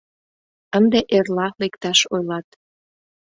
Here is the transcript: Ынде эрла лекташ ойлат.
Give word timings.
Ынде 0.77 0.99
эрла 1.17 1.47
лекташ 1.61 1.99
ойлат. 2.13 2.47